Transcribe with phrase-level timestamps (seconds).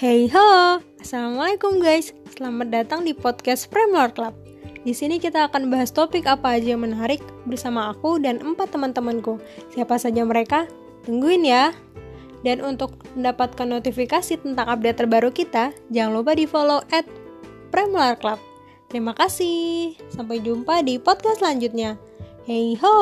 [0.00, 2.16] Hey ho, assalamualaikum guys.
[2.32, 4.32] Selamat datang di podcast Premier Club.
[4.80, 9.36] Di sini kita akan bahas topik apa aja yang menarik bersama aku dan empat teman-temanku.
[9.76, 10.64] Siapa saja mereka?
[11.04, 11.76] Tungguin ya.
[12.40, 17.04] Dan untuk mendapatkan notifikasi tentang update terbaru kita, jangan lupa di follow at
[17.68, 18.40] Club.
[18.88, 20.00] Terima kasih.
[20.08, 22.00] Sampai jumpa di podcast selanjutnya.
[22.48, 22.96] Hey ho!